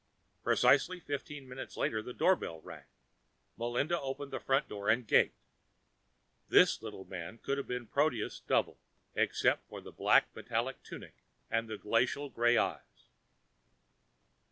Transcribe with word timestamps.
Precisely 0.41 0.99
fifteen 0.99 1.47
minutes 1.47 1.77
later, 1.77 2.01
the 2.01 2.11
doorbell 2.11 2.59
rang. 2.61 2.85
Melinda 3.55 4.01
opened 4.01 4.33
the 4.33 4.39
front 4.39 4.67
door 4.67 4.89
and 4.89 5.05
gaped. 5.05 5.37
This 6.49 6.81
little 6.81 7.05
man 7.05 7.37
could 7.37 7.59
have 7.59 7.67
been 7.67 7.85
Porteous's 7.85 8.39
double, 8.39 8.79
except 9.13 9.69
for 9.69 9.79
the 9.79 9.91
black 9.91 10.35
metallic 10.35 10.81
tunic, 10.81 11.17
the 11.51 11.77
glacial 11.77 12.29
gray 12.31 12.57
eyes. 12.57 13.09